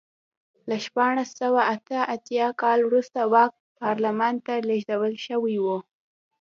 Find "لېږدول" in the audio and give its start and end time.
4.67-5.13